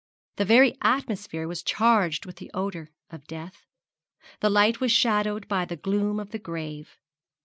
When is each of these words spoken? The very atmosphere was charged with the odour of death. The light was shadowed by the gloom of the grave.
The 0.37 0.45
very 0.45 0.75
atmosphere 0.81 1.47
was 1.47 1.61
charged 1.61 2.25
with 2.25 2.37
the 2.37 2.49
odour 2.55 2.89
of 3.11 3.27
death. 3.27 3.67
The 4.39 4.49
light 4.49 4.79
was 4.79 4.91
shadowed 4.91 5.47
by 5.47 5.63
the 5.65 5.75
gloom 5.75 6.19
of 6.19 6.31
the 6.31 6.39
grave. 6.39 6.97